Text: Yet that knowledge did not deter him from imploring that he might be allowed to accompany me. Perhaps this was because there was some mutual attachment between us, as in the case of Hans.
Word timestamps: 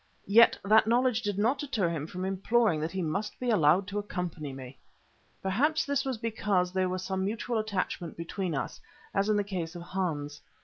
Yet 0.25 0.57
that 0.65 0.87
knowledge 0.87 1.21
did 1.21 1.37
not 1.37 1.59
deter 1.59 1.87
him 1.87 2.07
from 2.07 2.25
imploring 2.25 2.79
that 2.81 2.89
he 2.91 3.03
might 3.03 3.29
be 3.39 3.51
allowed 3.51 3.85
to 3.89 3.99
accompany 3.99 4.51
me. 4.51 4.79
Perhaps 5.43 5.85
this 5.85 6.03
was 6.03 6.17
because 6.17 6.71
there 6.73 6.89
was 6.89 7.03
some 7.03 7.23
mutual 7.23 7.59
attachment 7.59 8.17
between 8.17 8.55
us, 8.55 8.81
as 9.13 9.29
in 9.29 9.35
the 9.35 9.43
case 9.43 9.75
of 9.75 9.83
Hans. 9.83 10.41